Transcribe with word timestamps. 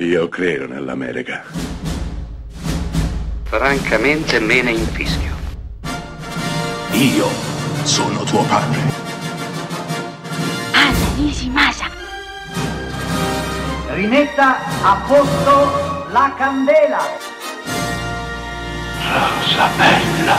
Io 0.00 0.28
credo 0.28 0.68
nell'America. 0.68 1.42
Francamente 3.42 4.38
me 4.38 4.62
ne 4.62 4.70
infischio. 4.70 5.34
Io 6.92 7.26
sono 7.82 8.22
tuo 8.22 8.44
padre. 8.44 8.78
Anna 10.72 11.14
Nishimasa. 11.16 11.86
Rimetta 13.88 14.58
a 14.84 15.04
posto 15.04 16.06
la 16.12 16.32
candela. 16.36 17.00
Rosa 19.02 19.68
bella. 19.76 20.36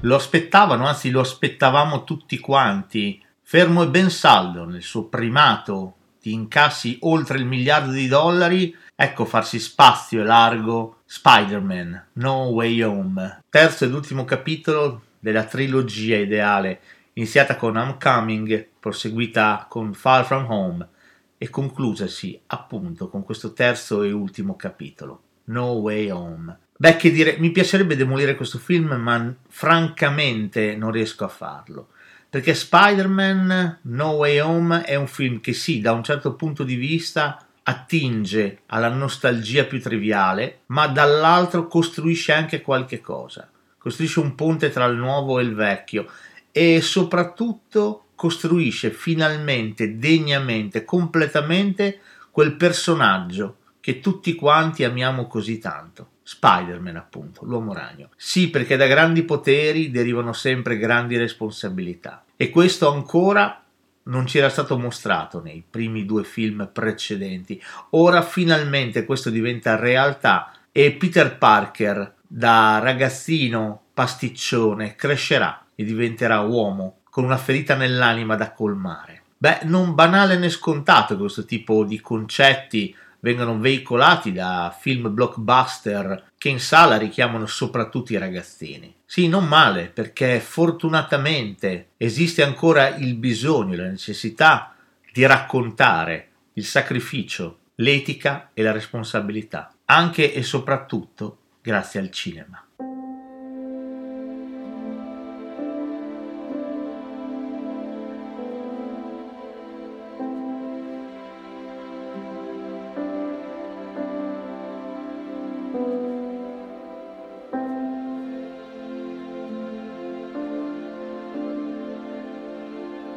Lo 0.00 0.14
aspettavano, 0.14 0.86
anzi 0.86 1.10
lo 1.10 1.20
aspettavamo 1.20 2.04
tutti 2.04 2.38
quanti, 2.38 3.22
fermo 3.42 3.82
e 3.82 3.88
ben 3.88 4.08
saldo 4.08 4.64
nel 4.64 4.82
suo 4.82 5.04
primato 5.04 5.96
di 6.22 6.32
incassi 6.32 6.98
oltre 7.00 7.36
il 7.36 7.44
miliardo 7.44 7.90
di 7.90 8.06
dollari, 8.06 8.74
ecco 8.94 9.24
farsi 9.24 9.58
spazio 9.58 10.20
e 10.20 10.24
largo 10.24 10.98
Spider-Man 11.04 12.10
No 12.14 12.44
Way 12.44 12.80
Home, 12.82 13.40
terzo 13.50 13.84
ed 13.84 13.92
ultimo 13.92 14.24
capitolo 14.24 15.02
della 15.18 15.44
trilogia 15.44 16.16
ideale, 16.16 16.80
iniziata 17.14 17.56
con 17.56 17.76
Homecoming, 17.76 18.68
proseguita 18.78 19.66
con 19.68 19.92
Far 19.94 20.24
From 20.24 20.48
Home 20.48 20.88
e 21.36 21.50
conclusasi 21.50 22.40
appunto 22.46 23.08
con 23.08 23.24
questo 23.24 23.52
terzo 23.52 24.04
e 24.04 24.12
ultimo 24.12 24.54
capitolo, 24.54 25.22
No 25.46 25.72
Way 25.72 26.10
Home. 26.10 26.58
Beh, 26.78 26.96
che 26.96 27.10
dire, 27.10 27.36
mi 27.38 27.50
piacerebbe 27.50 27.96
demolire 27.96 28.36
questo 28.36 28.58
film, 28.58 28.92
ma 28.94 29.34
francamente 29.48 30.76
non 30.76 30.92
riesco 30.92 31.24
a 31.24 31.28
farlo 31.28 31.88
perché 32.32 32.54
Spider-Man 32.54 33.80
No 33.82 34.12
Way 34.12 34.38
Home 34.38 34.84
è 34.84 34.94
un 34.94 35.06
film 35.06 35.40
che 35.40 35.52
sì, 35.52 35.82
da 35.82 35.92
un 35.92 36.02
certo 36.02 36.34
punto 36.34 36.64
di 36.64 36.76
vista 36.76 37.46
attinge 37.64 38.62
alla 38.68 38.88
nostalgia 38.88 39.64
più 39.64 39.78
triviale, 39.82 40.60
ma 40.68 40.86
dall'altro 40.86 41.66
costruisce 41.66 42.32
anche 42.32 42.62
qualche 42.62 43.02
cosa. 43.02 43.50
Costruisce 43.76 44.20
un 44.20 44.34
ponte 44.34 44.70
tra 44.70 44.86
il 44.86 44.96
nuovo 44.96 45.38
e 45.38 45.42
il 45.42 45.54
vecchio 45.54 46.08
e 46.50 46.80
soprattutto 46.80 48.06
costruisce 48.14 48.92
finalmente, 48.92 49.98
degnamente, 49.98 50.86
completamente 50.86 52.00
quel 52.30 52.56
personaggio 52.56 53.58
che 53.78 54.00
tutti 54.00 54.34
quanti 54.34 54.84
amiamo 54.84 55.26
così 55.26 55.58
tanto. 55.58 56.11
Spider-Man, 56.22 56.96
appunto, 56.96 57.44
l'uomo 57.44 57.72
ragno. 57.72 58.10
Sì, 58.16 58.50
perché 58.50 58.76
da 58.76 58.86
grandi 58.86 59.22
poteri 59.22 59.90
derivano 59.90 60.32
sempre 60.32 60.78
grandi 60.78 61.16
responsabilità. 61.16 62.24
E 62.36 62.50
questo 62.50 62.90
ancora 62.90 63.62
non 64.04 64.26
ci 64.26 64.38
era 64.38 64.48
stato 64.48 64.78
mostrato 64.78 65.40
nei 65.40 65.62
primi 65.68 66.04
due 66.04 66.24
film 66.24 66.68
precedenti. 66.72 67.62
Ora 67.90 68.22
finalmente 68.22 69.04
questo 69.04 69.30
diventa 69.30 69.76
realtà 69.76 70.52
e 70.72 70.92
Peter 70.92 71.36
Parker, 71.36 72.14
da 72.26 72.80
ragazzino 72.82 73.82
pasticcione, 73.92 74.96
crescerà 74.96 75.66
e 75.74 75.84
diventerà 75.84 76.40
uomo 76.40 77.00
con 77.10 77.24
una 77.24 77.36
ferita 77.36 77.74
nell'anima 77.74 78.36
da 78.36 78.52
colmare. 78.52 79.22
Beh, 79.36 79.60
non 79.64 79.94
banale 79.94 80.38
né 80.38 80.48
scontato 80.48 81.18
questo 81.18 81.44
tipo 81.44 81.84
di 81.84 82.00
concetti 82.00 82.96
vengono 83.22 83.58
veicolati 83.58 84.32
da 84.32 84.76
film 84.78 85.12
blockbuster 85.14 86.30
che 86.36 86.48
in 86.48 86.60
sala 86.60 86.98
richiamano 86.98 87.46
soprattutto 87.46 88.12
i 88.12 88.18
ragazzini. 88.18 88.94
Sì, 89.06 89.28
non 89.28 89.46
male, 89.46 89.86
perché 89.86 90.40
fortunatamente 90.40 91.90
esiste 91.96 92.42
ancora 92.42 92.96
il 92.96 93.14
bisogno, 93.14 93.76
la 93.76 93.88
necessità 93.88 94.74
di 95.12 95.24
raccontare 95.24 96.28
il 96.54 96.64
sacrificio, 96.64 97.58
l'etica 97.76 98.50
e 98.52 98.62
la 98.62 98.72
responsabilità, 98.72 99.72
anche 99.86 100.32
e 100.32 100.42
soprattutto 100.42 101.38
grazie 101.62 102.00
al 102.00 102.10
cinema. 102.10 102.64